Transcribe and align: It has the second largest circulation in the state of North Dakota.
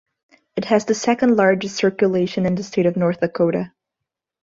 It 0.55 0.65
has 0.65 0.85
the 0.85 0.95
second 0.95 1.35
largest 1.35 1.75
circulation 1.75 2.47
in 2.47 2.55
the 2.55 2.63
state 2.63 2.87
of 2.87 2.97
North 2.97 3.19
Dakota. 3.19 3.71